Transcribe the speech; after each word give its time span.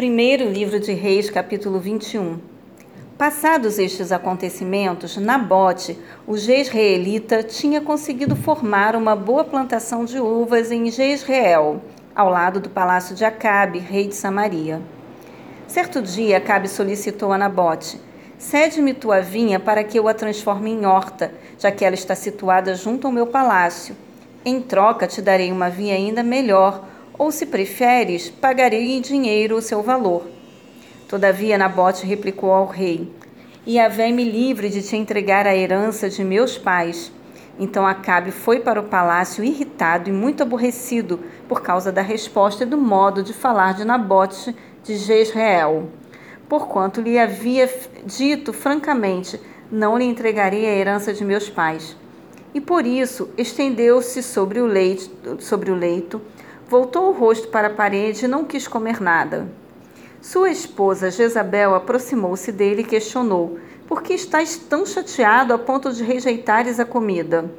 Primeiro 0.00 0.48
livro 0.48 0.80
de 0.80 0.94
Reis, 0.94 1.28
capítulo 1.28 1.78
21. 1.78 2.38
Passados 3.18 3.78
estes 3.78 4.10
acontecimentos, 4.10 5.18
Nabote, 5.18 5.98
o 6.26 6.38
jezreelita, 6.38 7.42
tinha 7.42 7.82
conseguido 7.82 8.34
formar 8.34 8.96
uma 8.96 9.14
boa 9.14 9.44
plantação 9.44 10.06
de 10.06 10.18
uvas 10.18 10.72
em 10.72 10.90
Jezreel, 10.90 11.82
ao 12.16 12.30
lado 12.30 12.60
do 12.60 12.70
palácio 12.70 13.14
de 13.14 13.26
Acabe, 13.26 13.78
rei 13.78 14.08
de 14.08 14.14
Samaria. 14.14 14.80
Certo 15.68 16.00
dia, 16.00 16.38
Acabe 16.38 16.66
solicitou 16.66 17.30
a 17.30 17.36
Nabote: 17.36 18.00
Cede-me 18.38 18.94
tua 18.94 19.20
vinha 19.20 19.60
para 19.60 19.84
que 19.84 19.98
eu 19.98 20.08
a 20.08 20.14
transforme 20.14 20.70
em 20.70 20.86
horta, 20.86 21.30
já 21.58 21.70
que 21.70 21.84
ela 21.84 21.94
está 21.94 22.14
situada 22.14 22.74
junto 22.74 23.06
ao 23.06 23.12
meu 23.12 23.26
palácio. 23.26 23.94
Em 24.46 24.62
troca, 24.62 25.06
te 25.06 25.20
darei 25.20 25.52
uma 25.52 25.68
vinha 25.68 25.94
ainda 25.94 26.22
melhor 26.22 26.88
ou, 27.20 27.30
se 27.30 27.44
preferes, 27.44 28.30
pagarei 28.30 28.92
em 28.92 29.00
dinheiro 29.02 29.54
o 29.54 29.60
seu 29.60 29.82
valor. 29.82 30.26
Todavia, 31.06 31.58
Nabote 31.58 32.06
replicou 32.06 32.50
ao 32.50 32.64
rei: 32.64 33.12
Yahvé-me 33.68 34.24
livre 34.24 34.70
de 34.70 34.80
te 34.80 34.96
entregar 34.96 35.46
a 35.46 35.54
herança 35.54 36.08
de 36.08 36.24
meus 36.24 36.56
pais. 36.56 37.12
Então 37.58 37.86
Acabe 37.86 38.30
foi 38.30 38.60
para 38.60 38.80
o 38.80 38.84
palácio 38.84 39.44
irritado 39.44 40.08
e 40.08 40.12
muito 40.14 40.42
aborrecido 40.42 41.20
por 41.46 41.60
causa 41.60 41.92
da 41.92 42.00
resposta 42.00 42.64
e 42.64 42.66
do 42.66 42.78
modo 42.78 43.22
de 43.22 43.34
falar 43.34 43.74
de 43.74 43.84
Nabote 43.84 44.56
de 44.82 44.96
Jezreel. 44.96 45.90
Porquanto 46.48 47.02
lhe 47.02 47.18
havia 47.18 47.68
dito 48.06 48.50
francamente: 48.50 49.38
Não 49.70 49.98
lhe 49.98 50.06
entregarei 50.06 50.64
a 50.64 50.74
herança 50.74 51.12
de 51.12 51.22
meus 51.22 51.50
pais. 51.50 51.94
E 52.54 52.62
por 52.62 52.86
isso 52.86 53.28
estendeu-se 53.36 54.22
sobre 54.22 54.58
sobre 55.38 55.70
o 55.70 55.74
leito 55.74 56.18
Voltou 56.70 57.08
o 57.08 57.12
rosto 57.12 57.48
para 57.48 57.66
a 57.66 57.74
parede 57.74 58.26
e 58.26 58.28
não 58.28 58.44
quis 58.44 58.68
comer 58.68 59.00
nada. 59.00 59.48
Sua 60.22 60.50
esposa 60.50 61.10
Jezabel 61.10 61.74
aproximou-se 61.74 62.52
dele 62.52 62.82
e 62.82 62.84
questionou: 62.84 63.58
Por 63.88 64.04
que 64.04 64.14
estás 64.14 64.56
tão 64.56 64.86
chateado 64.86 65.52
a 65.52 65.58
ponto 65.58 65.92
de 65.92 66.04
rejeitares 66.04 66.78
a 66.78 66.84
comida? 66.84 67.52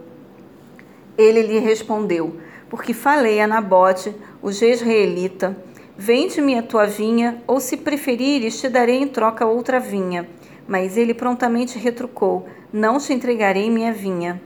Ele 1.17 1.41
lhe 1.41 1.59
respondeu: 1.59 2.37
Porque 2.69 2.93
falei 2.93 3.41
a 3.41 3.47
Nabote, 3.47 4.15
o 4.41 4.49
jezreelita: 4.49 5.57
Vende-me 5.97 6.57
a 6.57 6.63
tua 6.63 6.85
vinha, 6.85 7.43
ou 7.45 7.59
se 7.59 7.75
preferires, 7.75 8.61
te 8.61 8.69
darei 8.69 9.01
em 9.01 9.09
troca 9.09 9.45
outra 9.45 9.77
vinha. 9.77 10.25
Mas 10.65 10.95
ele 10.95 11.13
prontamente 11.13 11.77
retrucou: 11.77 12.47
Não 12.71 12.97
te 12.97 13.11
entregarei 13.11 13.69
minha 13.69 13.91
vinha. 13.91 14.41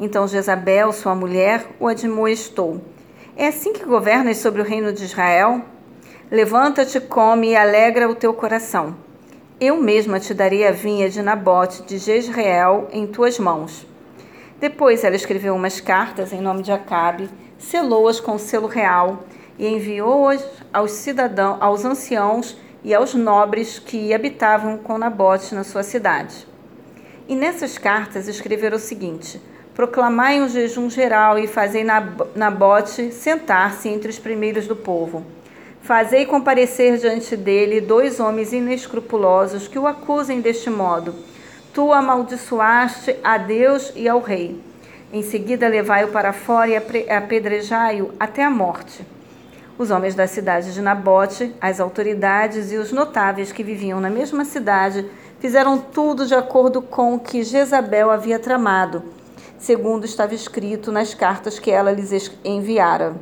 Então 0.00 0.26
Jezabel, 0.26 0.92
sua 0.92 1.14
mulher, 1.14 1.64
o 1.78 1.86
admoestou. 1.86 2.82
É 3.34 3.46
assim 3.46 3.72
que 3.72 3.82
governas 3.82 4.36
sobre 4.36 4.60
o 4.60 4.64
reino 4.64 4.92
de 4.92 5.04
Israel? 5.04 5.62
Levanta-te, 6.30 7.00
come 7.00 7.52
e 7.52 7.56
alegra 7.56 8.06
o 8.06 8.14
teu 8.14 8.34
coração. 8.34 8.94
Eu 9.58 9.80
mesma 9.80 10.20
te 10.20 10.34
darei 10.34 10.66
a 10.66 10.70
vinha 10.70 11.08
de 11.08 11.22
Nabote 11.22 11.82
de 11.84 11.96
Jezreel 11.96 12.88
em 12.92 13.06
tuas 13.06 13.38
mãos. 13.38 13.86
Depois 14.60 15.02
ela 15.02 15.16
escreveu 15.16 15.54
umas 15.54 15.80
cartas 15.80 16.30
em 16.30 16.42
nome 16.42 16.62
de 16.62 16.72
Acabe, 16.72 17.30
selou-as 17.56 18.20
com 18.20 18.34
o 18.34 18.38
selo 18.38 18.66
real 18.66 19.24
e 19.58 19.66
enviou-as 19.66 20.46
aos 20.70 20.90
cidadãos, 20.90 21.56
aos 21.62 21.86
anciãos 21.86 22.58
e 22.84 22.92
aos 22.92 23.14
nobres 23.14 23.78
que 23.78 24.12
habitavam 24.12 24.76
com 24.76 24.98
Nabote 24.98 25.54
na 25.54 25.64
sua 25.64 25.82
cidade. 25.82 26.46
E 27.26 27.34
nessas 27.34 27.78
cartas 27.78 28.28
escreveram 28.28 28.76
o 28.76 28.80
seguinte: 28.80 29.40
Proclamai 29.74 30.38
um 30.38 30.48
jejum 30.48 30.90
geral 30.90 31.38
e 31.38 31.46
fazei 31.46 31.82
Nabote 32.34 33.10
sentar-se 33.10 33.88
entre 33.88 34.10
os 34.10 34.18
primeiros 34.18 34.66
do 34.66 34.76
povo. 34.76 35.24
Fazei 35.80 36.26
comparecer 36.26 36.98
diante 36.98 37.34
dele 37.38 37.80
dois 37.80 38.20
homens 38.20 38.52
inescrupulosos 38.52 39.66
que 39.66 39.78
o 39.78 39.86
acusem 39.86 40.42
deste 40.42 40.68
modo. 40.68 41.14
Tu 41.72 41.90
amaldiçoaste 41.90 43.16
a 43.24 43.38
Deus 43.38 43.90
e 43.96 44.06
ao 44.06 44.20
rei. 44.20 44.60
Em 45.10 45.22
seguida, 45.22 45.66
levai-o 45.68 46.08
para 46.08 46.34
fora 46.34 46.68
e 46.68 46.76
apedrejai-o 47.08 48.12
até 48.20 48.44
a 48.44 48.50
morte. 48.50 49.06
Os 49.78 49.90
homens 49.90 50.14
da 50.14 50.26
cidade 50.26 50.74
de 50.74 50.82
Nabote, 50.82 51.54
as 51.58 51.80
autoridades 51.80 52.72
e 52.72 52.76
os 52.76 52.92
notáveis 52.92 53.50
que 53.50 53.64
viviam 53.64 54.02
na 54.02 54.10
mesma 54.10 54.44
cidade 54.44 55.06
fizeram 55.40 55.78
tudo 55.78 56.26
de 56.26 56.34
acordo 56.34 56.82
com 56.82 57.14
o 57.14 57.18
que 57.18 57.42
Jezabel 57.42 58.10
havia 58.10 58.38
tramado 58.38 59.21
segundo 59.62 60.04
estava 60.04 60.34
escrito 60.34 60.90
nas 60.90 61.14
cartas 61.14 61.60
que 61.60 61.70
ela 61.70 61.92
lhes 61.92 62.32
enviara. 62.44 63.14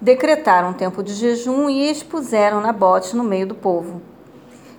Decretaram 0.00 0.72
tempo 0.72 1.02
de 1.02 1.12
jejum 1.12 1.68
e 1.68 1.90
expuseram 1.90 2.62
Nabote 2.62 3.14
no 3.14 3.22
meio 3.22 3.46
do 3.46 3.54
povo. 3.54 4.00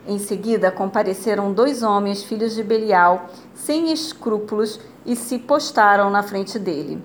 Em 0.08 0.18
seguida, 0.18 0.72
compareceram 0.72 1.54
dois 1.54 1.84
homens, 1.84 2.24
filhos 2.24 2.56
de 2.56 2.64
Belial, 2.64 3.28
sem 3.54 3.94
escrúpulos, 3.94 4.80
e 5.06 5.16
se 5.16 5.38
postaram 5.38 6.10
na 6.10 6.24
frente 6.24 6.58
dele. 6.58 7.00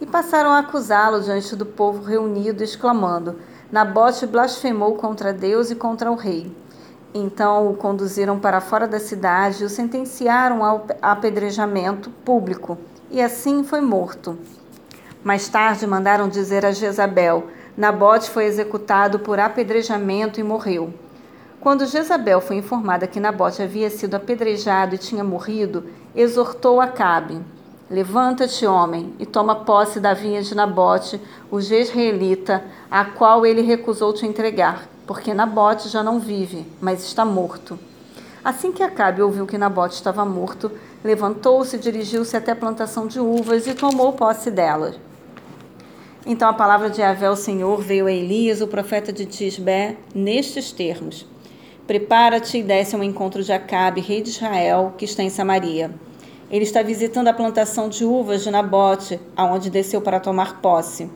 E 0.00 0.06
passaram 0.06 0.50
a 0.50 0.58
acusá-lo 0.58 1.20
diante 1.20 1.54
do 1.54 1.64
povo 1.64 2.02
reunido, 2.02 2.64
exclamando: 2.64 3.38
Nabote 3.70 4.26
blasfemou 4.26 4.96
contra 4.96 5.32
Deus 5.32 5.70
e 5.70 5.76
contra 5.76 6.10
o 6.10 6.16
rei. 6.16 6.52
Então 7.14 7.70
o 7.70 7.74
conduziram 7.74 8.38
para 8.38 8.60
fora 8.60 8.86
da 8.86 9.00
cidade 9.00 9.62
e 9.62 9.66
o 9.66 9.70
sentenciaram 9.70 10.62
ao 10.62 10.86
apedrejamento 11.00 12.10
público, 12.10 12.76
e 13.10 13.22
assim 13.22 13.64
foi 13.64 13.80
morto. 13.80 14.38
Mais 15.24 15.48
tarde 15.48 15.86
mandaram 15.86 16.28
dizer 16.28 16.66
a 16.66 16.70
Jezabel: 16.70 17.46
Nabote 17.76 18.28
foi 18.28 18.44
executado 18.44 19.18
por 19.18 19.40
apedrejamento 19.40 20.38
e 20.38 20.42
morreu. 20.42 20.92
Quando 21.60 21.86
Jezabel 21.86 22.42
foi 22.42 22.56
informada 22.56 23.06
que 23.06 23.18
Nabote 23.18 23.62
havia 23.62 23.88
sido 23.88 24.14
apedrejado 24.14 24.94
e 24.94 24.98
tinha 24.98 25.24
morrido, 25.24 25.84
exortou 26.14 26.78
Acabe: 26.78 27.40
Levanta-te, 27.90 28.66
homem, 28.66 29.14
e 29.18 29.24
toma 29.24 29.64
posse 29.64 29.98
da 29.98 30.12
vinha 30.12 30.42
de 30.42 30.54
Nabote, 30.54 31.18
o 31.50 31.58
jezreelita, 31.58 32.62
a 32.90 33.06
qual 33.06 33.46
ele 33.46 33.62
recusou 33.62 34.12
te 34.12 34.26
entregar 34.26 34.86
porque 35.08 35.32
Nabote 35.32 35.88
já 35.88 36.02
não 36.02 36.20
vive, 36.20 36.66
mas 36.82 37.02
está 37.02 37.24
morto. 37.24 37.78
Assim 38.44 38.70
que 38.70 38.82
Acabe 38.82 39.22
ouviu 39.22 39.46
que 39.46 39.56
Nabote 39.56 39.94
estava 39.94 40.22
morto, 40.22 40.70
levantou-se, 41.02 41.78
dirigiu-se 41.78 42.36
até 42.36 42.52
a 42.52 42.56
plantação 42.56 43.06
de 43.06 43.18
uvas 43.18 43.66
e 43.66 43.72
tomou 43.72 44.12
posse 44.12 44.50
dela. 44.50 44.94
Então 46.26 46.46
a 46.46 46.52
palavra 46.52 46.90
de 46.90 47.00
Yahvé, 47.00 47.30
o 47.30 47.36
Senhor, 47.36 47.80
veio 47.80 48.06
a 48.06 48.12
Elias, 48.12 48.60
o 48.60 48.68
profeta 48.68 49.10
de 49.10 49.24
Tisbé, 49.24 49.96
nestes 50.14 50.72
termos: 50.72 51.26
Prepara-te 51.86 52.58
e 52.58 52.62
desce 52.62 52.94
ao 52.94 53.02
encontro 53.02 53.42
de 53.42 53.50
Acabe, 53.50 54.02
rei 54.02 54.20
de 54.20 54.28
Israel, 54.28 54.92
que 54.98 55.06
está 55.06 55.22
em 55.22 55.30
Samaria. 55.30 55.90
Ele 56.50 56.64
está 56.64 56.82
visitando 56.82 57.28
a 57.28 57.32
plantação 57.32 57.88
de 57.88 58.04
uvas 58.04 58.42
de 58.42 58.50
Nabote, 58.50 59.18
aonde 59.34 59.70
desceu 59.70 60.02
para 60.02 60.20
tomar 60.20 60.60
posse. 60.60 61.10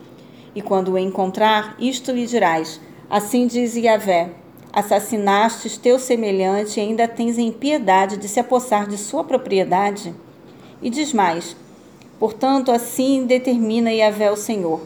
E 0.55 0.63
quando 0.63 0.93
o 0.93 0.97
encontrar, 0.97 1.75
isto 1.77 2.11
lhe 2.11 2.25
dirás: 2.25 2.81
Assim 3.09 3.47
diz 3.47 3.75
Yahvé: 3.75 4.31
Assassinastes 4.71 5.77
teu 5.77 5.99
semelhante 5.99 6.79
e 6.79 6.81
ainda 6.81 7.07
tens 7.07 7.37
impiedade 7.37 8.17
de 8.17 8.27
se 8.27 8.39
apossar 8.39 8.87
de 8.87 8.97
sua 8.97 9.23
propriedade? 9.23 10.13
E 10.81 10.89
diz 10.89 11.13
mais: 11.13 11.55
Portanto, 12.19 12.71
assim 12.71 13.25
determina 13.25 13.91
Yahvé 13.91 14.31
o 14.31 14.35
Senhor. 14.35 14.81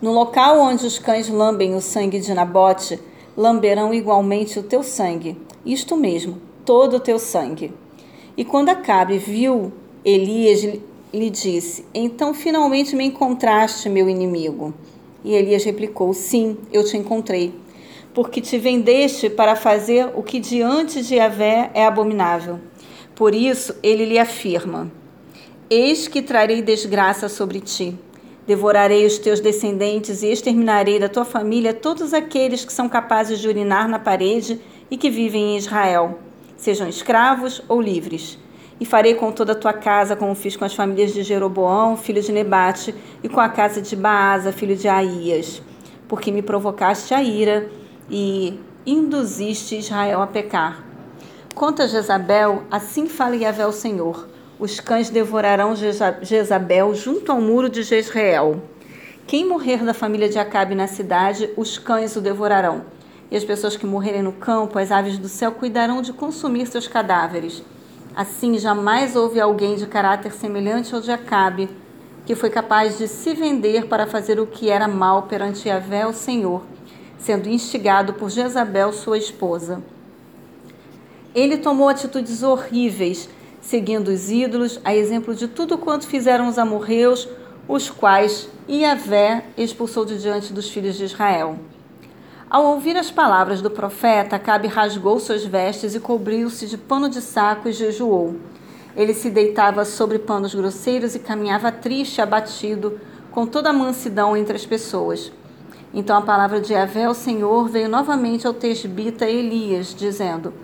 No 0.00 0.12
local 0.12 0.58
onde 0.58 0.86
os 0.86 0.98
cães 0.98 1.28
lambem 1.28 1.74
o 1.74 1.80
sangue 1.80 2.20
de 2.20 2.34
Nabote, 2.34 2.98
lamberão 3.36 3.92
igualmente 3.92 4.58
o 4.58 4.62
teu 4.62 4.82
sangue, 4.82 5.40
isto 5.64 5.96
mesmo, 5.96 6.40
todo 6.64 6.96
o 6.96 7.00
teu 7.00 7.18
sangue. 7.18 7.72
E 8.36 8.44
quando 8.44 8.68
Acabe 8.68 9.18
viu 9.18 9.72
Elias, 10.04 10.62
lhe 11.12 11.30
disse: 11.30 11.84
Então 11.94 12.34
finalmente 12.34 12.94
me 12.94 13.04
encontraste, 13.04 13.88
meu 13.88 14.08
inimigo. 14.08 14.74
E 15.26 15.34
Elias 15.34 15.64
replicou: 15.64 16.14
Sim, 16.14 16.56
eu 16.72 16.84
te 16.84 16.96
encontrei, 16.96 17.52
porque 18.14 18.40
te 18.40 18.56
vendeste 18.56 19.28
para 19.28 19.56
fazer 19.56 20.08
o 20.14 20.22
que 20.22 20.38
diante 20.38 21.02
de 21.02 21.16
Yahvé 21.16 21.68
é 21.74 21.84
abominável. 21.84 22.60
Por 23.12 23.34
isso 23.34 23.74
ele 23.82 24.04
lhe 24.04 24.20
afirma: 24.20 24.88
Eis 25.68 26.06
que 26.06 26.22
trarei 26.22 26.62
desgraça 26.62 27.28
sobre 27.28 27.58
ti. 27.58 27.98
Devorarei 28.46 29.04
os 29.04 29.18
teus 29.18 29.40
descendentes 29.40 30.22
e 30.22 30.28
exterminarei 30.28 31.00
da 31.00 31.08
tua 31.08 31.24
família 31.24 31.74
todos 31.74 32.14
aqueles 32.14 32.64
que 32.64 32.72
são 32.72 32.88
capazes 32.88 33.40
de 33.40 33.48
urinar 33.48 33.88
na 33.88 33.98
parede 33.98 34.60
e 34.88 34.96
que 34.96 35.10
vivem 35.10 35.54
em 35.54 35.56
Israel, 35.56 36.20
sejam 36.56 36.88
escravos 36.88 37.60
ou 37.68 37.82
livres 37.82 38.38
e 38.78 38.84
farei 38.84 39.14
com 39.14 39.32
toda 39.32 39.52
a 39.52 39.56
tua 39.56 39.72
casa, 39.72 40.16
como 40.16 40.34
fiz 40.34 40.56
com 40.56 40.64
as 40.64 40.74
famílias 40.74 41.12
de 41.12 41.22
Jeroboão, 41.22 41.96
filho 41.96 42.22
de 42.22 42.32
Nebate, 42.32 42.94
e 43.22 43.28
com 43.28 43.40
a 43.40 43.48
casa 43.48 43.80
de 43.80 43.96
Baasa, 43.96 44.52
filho 44.52 44.76
de 44.76 44.88
Aías, 44.88 45.62
porque 46.06 46.30
me 46.30 46.42
provocaste 46.42 47.14
a 47.14 47.22
ira 47.22 47.70
e 48.10 48.58
induziste 48.84 49.78
Israel 49.78 50.20
a 50.20 50.26
pecar. 50.26 50.84
Conta 51.54 51.88
Jezabel, 51.88 52.64
assim 52.70 53.06
fala 53.06 53.34
Yahvé 53.34 53.66
o 53.66 53.72
Senhor: 53.72 54.28
os 54.58 54.78
cães 54.78 55.10
devorarão 55.10 55.74
Jezabel 56.22 56.94
junto 56.94 57.32
ao 57.32 57.40
muro 57.40 57.68
de 57.68 57.82
Jezreel. 57.82 58.62
Quem 59.26 59.48
morrer 59.48 59.84
da 59.84 59.92
família 59.92 60.28
de 60.28 60.38
Acabe 60.38 60.74
na 60.74 60.86
cidade, 60.86 61.50
os 61.56 61.78
cães 61.78 62.14
o 62.14 62.20
devorarão 62.20 62.84
E 63.28 63.36
as 63.36 63.44
pessoas 63.44 63.76
que 63.76 63.84
morrerem 63.84 64.22
no 64.22 64.32
campo, 64.32 64.78
as 64.78 64.92
aves 64.92 65.18
do 65.18 65.28
céu 65.28 65.50
cuidarão 65.50 66.00
de 66.00 66.12
consumir 66.12 66.66
seus 66.66 66.86
cadáveres. 66.86 67.64
Assim, 68.16 68.58
jamais 68.58 69.14
houve 69.14 69.38
alguém 69.38 69.76
de 69.76 69.86
caráter 69.86 70.32
semelhante 70.32 70.94
ao 70.94 71.02
de 71.02 71.10
Acabe, 71.10 71.68
que 72.24 72.34
foi 72.34 72.48
capaz 72.48 72.96
de 72.96 73.06
se 73.06 73.34
vender 73.34 73.88
para 73.88 74.06
fazer 74.06 74.40
o 74.40 74.46
que 74.46 74.70
era 74.70 74.88
mal 74.88 75.24
perante 75.24 75.68
Yahvé, 75.68 76.06
o 76.06 76.14
Senhor, 76.14 76.62
sendo 77.18 77.46
instigado 77.46 78.14
por 78.14 78.30
Jezabel, 78.30 78.90
sua 78.90 79.18
esposa. 79.18 79.82
Ele 81.34 81.58
tomou 81.58 81.90
atitudes 81.90 82.42
horríveis, 82.42 83.28
seguindo 83.60 84.08
os 84.08 84.30
ídolos, 84.30 84.80
a 84.82 84.96
exemplo 84.96 85.34
de 85.34 85.46
tudo 85.46 85.76
quanto 85.76 86.06
fizeram 86.06 86.48
os 86.48 86.56
amorreus, 86.56 87.28
os 87.68 87.90
quais 87.90 88.48
Iavé 88.66 89.44
expulsou 89.58 90.06
de 90.06 90.18
diante 90.18 90.54
dos 90.54 90.70
filhos 90.70 90.96
de 90.96 91.04
Israel. 91.04 91.58
Ao 92.56 92.64
ouvir 92.64 92.96
as 92.96 93.10
palavras 93.10 93.60
do 93.60 93.70
profeta, 93.70 94.36
Acabe 94.36 94.66
rasgou 94.66 95.20
suas 95.20 95.44
vestes 95.44 95.94
e 95.94 96.00
cobriu-se 96.00 96.66
de 96.66 96.78
pano 96.78 97.06
de 97.06 97.20
saco 97.20 97.68
e 97.68 97.72
jejuou. 97.72 98.36
Ele 98.96 99.12
se 99.12 99.28
deitava 99.28 99.84
sobre 99.84 100.18
panos 100.18 100.54
grosseiros 100.54 101.14
e 101.14 101.18
caminhava 101.18 101.70
triste, 101.70 102.22
abatido, 102.22 102.98
com 103.30 103.46
toda 103.46 103.68
a 103.68 103.74
mansidão 103.74 104.34
entre 104.34 104.56
as 104.56 104.64
pessoas. 104.64 105.30
Então 105.92 106.16
a 106.16 106.22
palavra 106.22 106.58
de 106.58 106.72
Yahvé, 106.72 107.06
o 107.06 107.12
Senhor, 107.12 107.68
veio 107.68 107.90
novamente 107.90 108.46
ao 108.46 108.54
tesbita 108.54 109.26
Elias, 109.26 109.94
dizendo: 109.94 110.54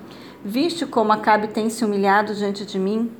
Viste 0.43 0.87
como 0.87 1.13
Acabe 1.13 1.49
tem 1.49 1.69
se 1.69 1.85
humilhado 1.85 2.35
diante 2.35 2.65
de 2.65 2.79
mim? 2.79 3.13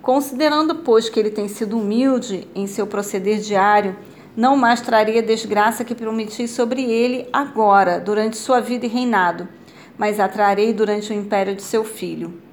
Considerando, 0.00 0.76
pois, 0.76 1.10
que 1.10 1.20
ele 1.20 1.30
tem 1.30 1.48
sido 1.48 1.76
humilde 1.76 2.48
em 2.54 2.66
seu 2.66 2.86
proceder 2.86 3.40
diário, 3.40 3.94
não 4.36 4.56
mais 4.56 4.80
traria 4.80 5.20
a 5.20 5.24
desgraça 5.24 5.84
que 5.84 5.94
prometi 5.94 6.46
sobre 6.46 6.84
ele 6.84 7.26
agora, 7.32 7.98
durante 7.98 8.36
sua 8.36 8.60
vida 8.60 8.84
e 8.84 8.88
reinado, 8.88 9.48
mas 9.96 10.20
a 10.20 10.28
trarei 10.28 10.74
durante 10.74 11.10
o 11.10 11.16
império 11.16 11.54
de 11.54 11.62
seu 11.62 11.82
filho. 11.82 12.45